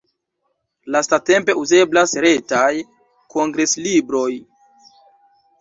Lastatempe 0.95 1.55
uzeblas 1.63 2.17
retaj 2.27 2.71
kongreslibroj. 3.35 4.31